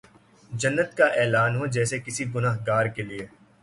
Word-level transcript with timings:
جنت 0.51 0.95
کا 0.97 1.05
اعلان 1.19 1.55
ہو 1.55 1.65
جیسے 1.75 1.99
کسی 2.05 2.25
گناہ 2.35 2.57
گار 2.67 2.85
کیلئے 2.95 3.25